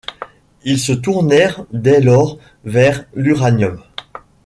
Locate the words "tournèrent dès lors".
0.93-2.39